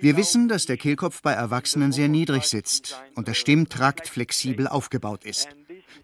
wir 0.00 0.16
wissen, 0.16 0.48
dass 0.48 0.66
der 0.66 0.76
Kehlkopf 0.76 1.22
bei 1.22 1.32
Erwachsenen 1.32 1.92
sehr 1.92 2.08
niedrig 2.08 2.44
sitzt 2.44 3.02
und 3.14 3.26
der 3.26 3.32
Stimmtrakt 3.32 4.06
flexibel 4.06 4.68
aufgebaut 4.68 5.24
ist. 5.24 5.48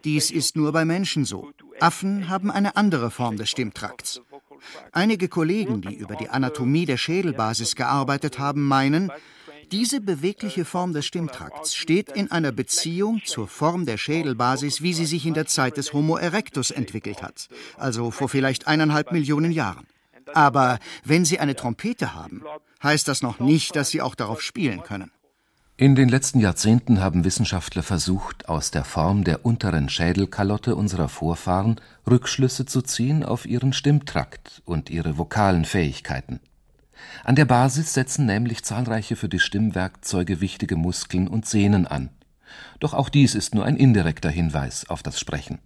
Dies 0.05 0.31
ist 0.31 0.57
nur 0.57 0.73
bei 0.73 0.87
Menschen 0.87 1.26
so. 1.26 1.50
Affen 1.81 2.31
haben 2.31 2.50
eine 2.50 2.76
andere 2.76 3.11
Form 3.11 3.37
des 3.37 3.50
Stimmtrakts. 3.50 4.23
Einige 4.93 5.29
Kollegen, 5.29 5.83
die 5.83 5.95
über 5.95 6.17
die 6.17 6.31
Anatomie 6.31 6.87
der 6.87 6.97
Schädelbasis 6.97 7.76
gearbeitet 7.76 8.38
haben, 8.38 8.67
meinen, 8.67 9.12
diese 9.75 10.00
bewegliche 10.00 10.64
Form 10.64 10.93
des 10.93 11.04
Stimmtrakts 11.04 11.75
steht 11.75 12.09
in 12.09 12.31
einer 12.31 12.52
Beziehung 12.52 13.23
zur 13.25 13.49
Form 13.49 13.87
der 13.87 13.97
Schädelbasis, 13.97 14.83
wie 14.83 14.95
sie 14.95 15.04
sich 15.04 15.26
in 15.26 15.35
der 15.35 15.47
Zeit 15.47 15.76
des 15.78 15.93
Homo 15.93 16.16
erectus 16.16 16.71
entwickelt 16.71 17.25
hat, 17.25 17.49
also 17.76 18.12
vor 18.12 18.28
vielleicht 18.28 18.69
eineinhalb 18.69 19.11
Millionen 19.11 19.50
Jahren. 19.50 19.85
Aber 20.33 20.78
wenn 21.04 21.25
Sie 21.25 21.40
eine 21.40 21.57
Trompete 21.57 22.14
haben, 22.14 22.45
heißt 22.85 23.09
das 23.09 23.21
noch 23.21 23.40
nicht, 23.40 23.75
dass 23.75 23.90
Sie 23.90 24.00
auch 24.00 24.14
darauf 24.14 24.43
spielen 24.43 24.85
können. 24.85 25.11
In 25.76 25.97
den 25.97 26.09
letzten 26.09 26.38
Jahrzehnten 26.38 27.00
haben 27.00 27.25
Wissenschaftler 27.25 27.83
versucht, 27.83 28.49
aus 28.49 28.71
der 28.71 28.85
Form 28.85 29.25
der 29.25 29.45
unteren 29.45 29.88
Schädelkalotte 29.88 30.76
unserer 30.76 31.09
Vorfahren 31.09 31.81
Rückschlüsse 32.09 32.64
zu 32.64 32.81
ziehen 32.81 33.25
auf 33.25 33.45
ihren 33.45 33.73
Stimmtrakt 33.73 34.62
und 34.64 34.88
ihre 34.88 35.19
vokalen 35.19 35.64
Fähigkeiten. 35.64 36.38
An 37.25 37.37
der 37.37 37.45
Basis 37.45 37.95
setzen 37.95 38.27
nämlich 38.27 38.63
zahlreiche 38.63 39.17
für 39.17 39.29
die 39.29 39.39
Stimmwerkzeuge 39.39 40.41
wichtige 40.41 40.77
Muskeln 40.77 41.29
und 41.29 41.47
Sehnen 41.47 41.87
an. 41.87 42.11
Doch 42.81 42.95
auch 42.95 43.09
dies 43.09 43.35
ist 43.35 43.55
nur 43.55 43.65
ein 43.65 43.77
indirekter 43.77 44.31
Hinweis 44.31 44.89
auf 44.89 45.03
das 45.03 45.19
Sprechen. 45.19 45.59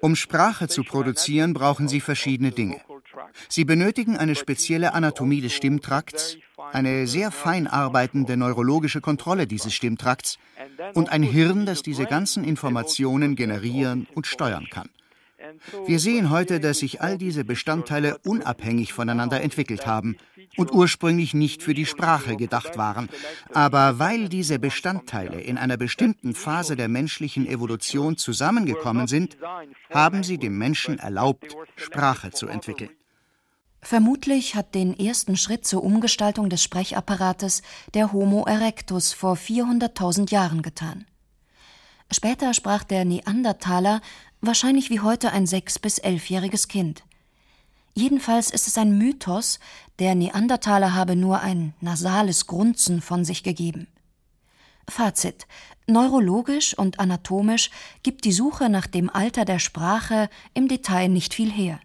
Um 0.00 0.16
Sprache 0.16 0.68
zu 0.68 0.84
produzieren, 0.84 1.54
brauchen 1.54 1.88
Sie 1.88 2.00
verschiedene 2.00 2.50
Dinge. 2.50 2.80
Sie 3.48 3.64
benötigen 3.64 4.16
eine 4.16 4.34
spezielle 4.34 4.94
Anatomie 4.94 5.40
des 5.40 5.52
Stimmtrakts, 5.52 6.38
eine 6.72 7.06
sehr 7.06 7.30
fein 7.30 7.66
arbeitende 7.66 8.36
neurologische 8.36 9.00
Kontrolle 9.00 9.46
dieses 9.46 9.74
Stimmtrakts 9.74 10.38
und 10.94 11.10
ein 11.12 11.22
Hirn, 11.22 11.66
das 11.66 11.82
diese 11.82 12.06
ganzen 12.06 12.42
Informationen 12.42 13.36
generieren 13.36 14.08
und 14.14 14.26
steuern 14.26 14.66
kann. 14.70 14.88
Wir 15.86 15.98
sehen 15.98 16.30
heute, 16.30 16.60
dass 16.60 16.78
sich 16.78 17.00
all 17.00 17.18
diese 17.18 17.44
Bestandteile 17.44 18.18
unabhängig 18.24 18.92
voneinander 18.92 19.40
entwickelt 19.40 19.86
haben. 19.86 20.16
und 20.56 20.72
ursprünglich 20.72 21.34
nicht 21.34 21.62
für 21.62 21.74
die 21.74 21.86
Sprache 21.86 22.36
gedacht 22.36 22.76
waren. 22.76 23.08
Aber 23.52 23.98
weil 23.98 24.28
diese 24.28 24.58
Bestandteile 24.58 25.40
in 25.40 25.58
einer 25.58 25.76
bestimmten 25.76 26.34
Phase 26.34 26.76
der 26.76 26.88
menschlichen 26.88 27.46
Evolution 27.46 28.16
zusammengekommen 28.16 29.06
sind, 29.06 29.36
haben 29.90 30.22
sie 30.22 30.38
dem 30.38 30.58
Menschen 30.58 30.98
erlaubt, 30.98 31.56
Sprache 31.76 32.30
zu 32.30 32.46
entwickeln. 32.46 32.90
Vermutlich 33.80 34.54
hat 34.54 34.74
den 34.74 34.98
ersten 34.98 35.36
Schritt 35.36 35.66
zur 35.66 35.84
Umgestaltung 35.84 36.48
des 36.48 36.62
Sprechapparates 36.62 37.62
der 37.92 38.12
Homo 38.12 38.44
erectus 38.46 39.12
vor 39.12 39.34
400.000 39.34 40.30
Jahren 40.30 40.62
getan. 40.62 41.04
Später 42.10 42.54
sprach 42.54 42.84
der 42.84 43.04
Neandertaler 43.04 44.00
wahrscheinlich 44.46 44.90
wie 44.90 45.00
heute 45.00 45.32
ein 45.32 45.46
sechs- 45.46 45.78
bis 45.78 45.98
elfjähriges 45.98 46.68
Kind. 46.68 47.04
Jedenfalls 47.94 48.50
ist 48.50 48.66
es 48.66 48.76
ein 48.76 48.98
Mythos, 48.98 49.60
der 49.98 50.14
Neandertaler 50.14 50.94
habe 50.94 51.14
nur 51.14 51.40
ein 51.40 51.74
nasales 51.80 52.46
Grunzen 52.46 53.00
von 53.00 53.24
sich 53.24 53.42
gegeben. 53.42 53.86
Fazit. 54.88 55.46
Neurologisch 55.86 56.76
und 56.76 56.98
anatomisch 56.98 57.70
gibt 58.02 58.24
die 58.24 58.32
Suche 58.32 58.68
nach 58.68 58.86
dem 58.86 59.10
Alter 59.10 59.44
der 59.44 59.58
Sprache 59.58 60.28
im 60.54 60.66
Detail 60.66 61.08
nicht 61.08 61.34
viel 61.34 61.52
her. 61.52 61.78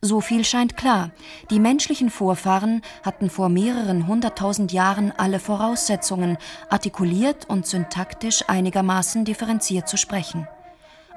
So 0.00 0.20
viel 0.20 0.44
scheint 0.44 0.76
klar. 0.76 1.12
Die 1.50 1.60
menschlichen 1.60 2.10
Vorfahren 2.10 2.82
hatten 3.02 3.30
vor 3.30 3.48
mehreren 3.48 4.06
hunderttausend 4.06 4.72
Jahren 4.72 5.12
alle 5.12 5.38
Voraussetzungen, 5.38 6.38
artikuliert 6.70 7.48
und 7.48 7.66
syntaktisch 7.66 8.44
einigermaßen 8.48 9.24
differenziert 9.24 9.88
zu 9.88 9.96
sprechen. 9.96 10.46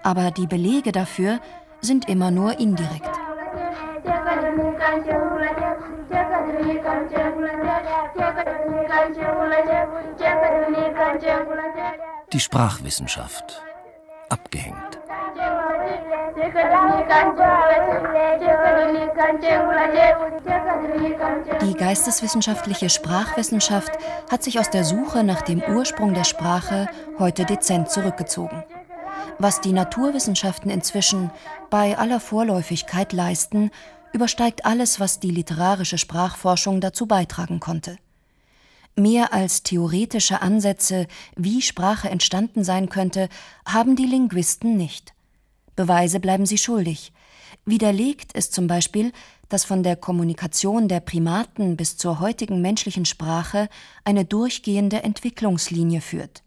Aber 0.05 0.29
die 0.29 0.45
Belege 0.45 0.91
dafür 0.91 1.39
sind 1.81 2.07
immer 2.07 2.29
nur 2.29 2.59
indirekt. 2.59 3.09
Die 12.31 12.39
Sprachwissenschaft. 12.39 13.63
Abgehängt. 14.29 14.99
Die 21.61 21.73
geisteswissenschaftliche 21.73 22.89
Sprachwissenschaft 22.91 23.91
hat 24.29 24.43
sich 24.43 24.59
aus 24.59 24.69
der 24.69 24.83
Suche 24.83 25.23
nach 25.23 25.41
dem 25.41 25.63
Ursprung 25.63 26.13
der 26.13 26.25
Sprache 26.25 26.87
heute 27.17 27.45
dezent 27.45 27.89
zurückgezogen. 27.89 28.63
Was 29.37 29.59
die 29.59 29.73
Naturwissenschaften 29.73 30.69
inzwischen 30.69 31.29
bei 31.69 31.97
aller 31.97 32.19
Vorläufigkeit 32.19 33.11
leisten, 33.11 33.69
übersteigt 34.13 34.65
alles, 34.65 35.01
was 35.01 35.19
die 35.19 35.31
literarische 35.31 35.97
Sprachforschung 35.97 36.79
dazu 36.79 37.05
beitragen 37.05 37.59
konnte. 37.59 37.97
Mehr 38.95 39.33
als 39.33 39.61
theoretische 39.63 40.41
Ansätze, 40.41 41.07
wie 41.35 41.61
Sprache 41.61 42.09
entstanden 42.09 42.63
sein 42.63 42.87
könnte, 42.87 43.27
haben 43.65 43.97
die 43.97 44.05
Linguisten 44.05 44.77
nicht. 44.77 45.13
Beweise 45.75 46.21
bleiben 46.21 46.45
sie 46.45 46.57
schuldig. 46.57 47.11
Widerlegt 47.65 48.31
ist 48.31 48.53
zum 48.53 48.67
Beispiel, 48.67 49.11
dass 49.49 49.65
von 49.65 49.83
der 49.83 49.97
Kommunikation 49.97 50.87
der 50.87 51.01
Primaten 51.01 51.75
bis 51.75 51.97
zur 51.97 52.21
heutigen 52.21 52.61
menschlichen 52.61 53.03
Sprache 53.03 53.67
eine 54.05 54.23
durchgehende 54.23 55.03
Entwicklungslinie 55.03 55.99
führt. 55.99 56.44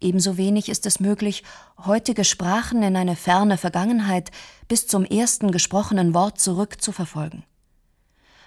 Ebenso 0.00 0.36
wenig 0.36 0.68
ist 0.68 0.86
es 0.86 1.00
möglich, 1.00 1.42
heutige 1.84 2.24
Sprachen 2.24 2.82
in 2.82 2.96
eine 2.96 3.16
ferne 3.16 3.58
Vergangenheit 3.58 4.30
bis 4.68 4.86
zum 4.86 5.04
ersten 5.04 5.50
gesprochenen 5.50 6.14
Wort 6.14 6.38
zurückzuverfolgen. 6.38 7.44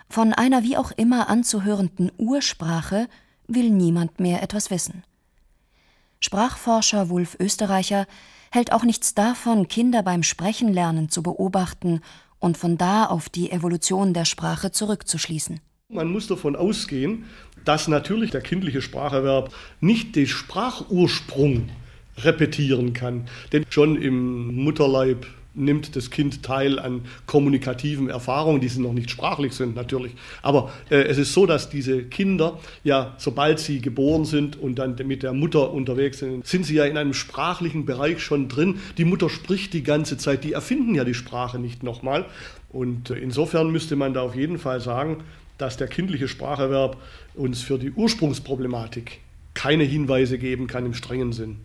Von 0.09 0.33
einer 0.33 0.63
wie 0.63 0.77
auch 0.77 0.91
immer 0.91 1.29
anzuhörenden 1.29 2.11
Ursprache 2.17 3.07
will 3.47 3.69
niemand 3.69 4.19
mehr 4.19 4.41
etwas 4.41 4.69
wissen. 4.69 5.03
Sprachforscher 6.19 7.09
Wulf 7.09 7.35
Österreicher 7.39 8.05
hält 8.51 8.71
auch 8.71 8.83
nichts 8.83 9.13
davon, 9.13 9.67
Kinder 9.67 10.03
beim 10.03 10.23
Sprechenlernen 10.23 11.09
zu 11.09 11.23
beobachten 11.23 12.01
und 12.39 12.57
von 12.57 12.77
da 12.77 13.05
auf 13.05 13.29
die 13.29 13.51
Evolution 13.51 14.13
der 14.13 14.25
Sprache 14.25 14.71
zurückzuschließen. 14.71 15.59
Man 15.89 16.07
muss 16.07 16.27
davon 16.27 16.55
ausgehen, 16.55 17.25
dass 17.65 17.87
natürlich 17.87 18.31
der 18.31 18.41
kindliche 18.41 18.81
Spracherwerb 18.81 19.53
nicht 19.79 20.15
den 20.15 20.27
Sprachursprung 20.27 21.69
repetieren 22.17 22.93
kann. 22.93 23.27
Denn 23.51 23.65
schon 23.69 24.01
im 24.01 24.55
Mutterleib 24.63 25.25
nimmt 25.53 25.95
das 25.95 26.09
Kind 26.09 26.43
teil 26.43 26.79
an 26.79 27.01
kommunikativen 27.25 28.09
Erfahrungen, 28.09 28.61
die 28.61 28.69
sie 28.69 28.81
noch 28.81 28.93
nicht 28.93 29.11
sprachlich 29.11 29.53
sind 29.53 29.75
natürlich. 29.75 30.13
Aber 30.41 30.71
äh, 30.89 31.01
es 31.03 31.17
ist 31.17 31.33
so, 31.33 31.45
dass 31.45 31.69
diese 31.69 32.03
Kinder 32.03 32.59
ja, 32.83 33.15
sobald 33.17 33.59
sie 33.59 33.81
geboren 33.81 34.25
sind 34.25 34.57
und 34.57 34.75
dann 34.75 34.95
mit 35.05 35.23
der 35.23 35.33
Mutter 35.33 35.71
unterwegs 35.71 36.19
sind, 36.19 36.47
sind 36.47 36.65
sie 36.65 36.75
ja 36.75 36.85
in 36.85 36.97
einem 36.97 37.13
sprachlichen 37.13 37.85
Bereich 37.85 38.21
schon 38.21 38.47
drin. 38.47 38.79
Die 38.97 39.05
Mutter 39.05 39.29
spricht 39.29 39.73
die 39.73 39.83
ganze 39.83 40.17
Zeit, 40.17 40.43
die 40.43 40.53
erfinden 40.53 40.95
ja 40.95 41.03
die 41.03 41.13
Sprache 41.13 41.59
nicht 41.59 41.83
nochmal. 41.83 42.25
Und 42.69 43.09
äh, 43.09 43.15
insofern 43.15 43.71
müsste 43.71 43.95
man 43.95 44.13
da 44.13 44.21
auf 44.21 44.35
jeden 44.35 44.57
Fall 44.57 44.79
sagen, 44.79 45.17
dass 45.61 45.77
der 45.77 45.87
kindliche 45.87 46.27
Spracherwerb 46.27 46.97
uns 47.35 47.61
für 47.61 47.77
die 47.77 47.91
Ursprungsproblematik 47.91 49.21
keine 49.53 49.83
Hinweise 49.83 50.37
geben 50.37 50.67
kann 50.67 50.85
im 50.85 50.93
strengen 50.93 51.33
Sinn. 51.33 51.57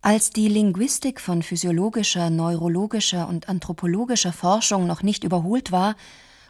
Als 0.00 0.30
die 0.30 0.48
Linguistik 0.48 1.20
von 1.20 1.42
physiologischer, 1.42 2.30
neurologischer 2.30 3.26
und 3.26 3.48
anthropologischer 3.48 4.32
Forschung 4.32 4.86
noch 4.86 5.02
nicht 5.02 5.24
überholt 5.24 5.72
war, 5.72 5.96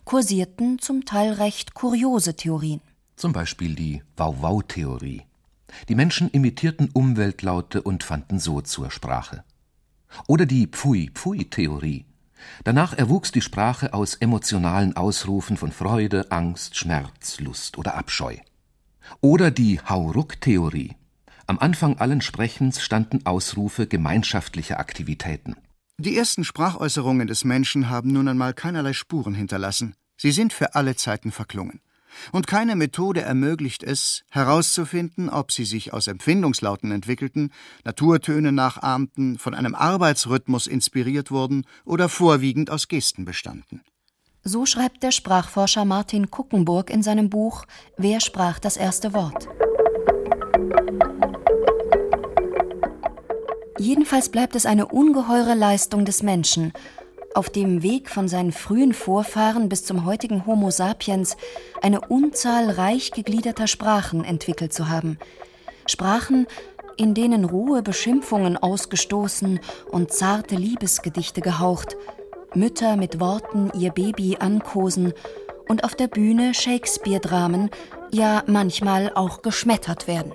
kursierten 0.05 0.81
zum 0.81 1.05
Teil 1.05 1.33
recht 1.35 1.73
kuriose 1.73 2.35
Theorien. 2.35 2.81
Zum 3.17 3.33
Beispiel 3.33 3.75
die 3.75 4.03
Wow-Wow-Theorie. 4.17 5.23
Die 5.89 5.95
Menschen 5.95 6.31
imitierten 6.31 6.91
Umweltlaute 6.93 7.81
und 7.81 8.05
fanden 8.05 8.39
so 8.39 8.61
zur 8.61 8.91
Sprache. 8.91 9.45
Oder 10.27 10.47
die 10.47 10.67
Pfui-Pfui-Theorie. 10.67 12.05
Danach 12.65 12.93
erwuchs 12.93 13.33
die 13.33 13.41
Sprache 13.41 13.95
aus 13.95 14.15
emotionalen 14.15 14.97
Ausrufen 14.97 15.57
von 15.57 15.73
Freude, 15.73 16.31
Angst, 16.31 16.77
Schmerz, 16.77 17.41
Lust 17.41 17.79
oder 17.79 17.95
Abscheu. 17.95 18.37
Oder 19.21 19.51
die 19.51 19.81
Hauruck-Theorie. 19.81 20.97
Am 21.47 21.59
Anfang 21.59 21.99
allen 21.99 22.21
Sprechens 22.21 22.83
standen 22.83 23.27
Ausrufe 23.27 23.87
gemeinschaftlicher 23.87 24.81
Aktivitäten. 24.81 25.57
Die 25.99 26.17
ersten 26.17 26.43
Sprachäußerungen 26.43 27.27
des 27.27 27.45
Menschen 27.45 27.89
haben 27.91 28.13
nun 28.13 28.29
einmal 28.29 28.55
keinerlei 28.55 28.95
Spuren 28.95 29.35
hinterlassen. 29.35 29.95
Sie 30.17 30.33
sind 30.33 30.53
für 30.53 30.75
alle 30.75 30.97
Zeiten 30.97 31.33
verklungen. 31.33 31.81
Und 32.33 32.47
keine 32.47 32.77
Methode 32.77 33.23
ermöglicht 33.23 33.83
es, 33.83 34.25
herauszufinden, 34.31 35.29
ob 35.29 35.53
sie 35.53 35.65
sich 35.65 35.93
aus 35.93 36.07
Empfindungslauten 36.07 36.91
entwickelten, 36.91 37.51
Naturtöne 37.85 38.53
nachahmten, 38.53 39.39
von 39.39 39.55
einem 39.55 39.75
Arbeitsrhythmus 39.75 40.67
inspiriert 40.67 41.31
wurden 41.31 41.67
oder 41.85 42.09
vorwiegend 42.09 42.71
aus 42.71 42.89
Gesten 42.89 43.25
bestanden. 43.25 43.83
So 44.43 44.67
schreibt 44.67 45.03
der 45.03 45.11
Sprachforscher 45.11 45.85
Martin 45.87 46.31
Kuckenburg 46.31 46.91
in 46.91 47.03
seinem 47.03 47.31
Buch 47.31 47.65
Wer 47.97 48.21
sprach 48.21 48.59
das 48.59 48.77
erste 48.77 49.15
Wort? 49.15 49.49
Jedenfalls 53.79 54.29
bleibt 54.29 54.55
es 54.55 54.67
eine 54.67 54.87
ungeheure 54.87 55.55
Leistung 55.55 56.05
des 56.05 56.23
Menschen, 56.23 56.73
auf 57.35 57.51
dem 57.51 57.83
Weg 57.83 58.09
von 58.09 58.29
seinen 58.29 58.53
frühen 58.53 58.95
Vorfahren 58.95 59.69
bis 59.69 59.85
zum 59.85 60.05
heutigen 60.05 60.47
Homo 60.47 60.71
sapiens 60.71 61.37
eine 61.83 62.01
Unzahl 62.01 62.71
reich 62.71 63.11
gegliederter 63.11 63.67
Sprachen 63.67 64.25
entwickelt 64.25 64.73
zu 64.73 64.89
haben. 64.89 65.19
Sprachen, 65.87 66.47
in 66.97 67.15
denen 67.15 67.45
rohe 67.45 67.83
Beschimpfungen 67.83 68.57
ausgestoßen 68.57 69.61
und 69.91 70.13
zarte 70.13 70.55
Liebesgedichte 70.55 71.41
gehaucht, 71.41 71.97
Mütter 72.55 72.97
mit 72.97 73.19
Worten 73.19 73.73
ihr 73.77 73.91
Baby 73.91 74.37
ankosen 74.39 75.13
und 75.69 75.83
auf 75.83 75.95
der 75.97 76.07
Bühne 76.07 76.55
Shakespeare-Dramen, 76.55 77.71
ja 78.13 78.45
manchmal 78.47 79.11
auch 79.15 79.43
geschmettert 79.43 80.07
werden. 80.07 80.33